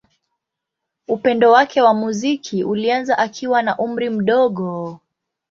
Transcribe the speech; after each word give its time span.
Upendo 1.07 1.51
wake 1.51 1.81
wa 1.81 1.93
muziki 1.93 2.63
ulianza 2.63 3.17
akiwa 3.17 3.61
na 3.61 3.77
umri 3.77 4.09
mdogo. 4.09 4.99